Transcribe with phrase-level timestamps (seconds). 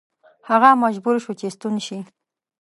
[0.49, 1.99] هغه مجبور شو چې ستون شي.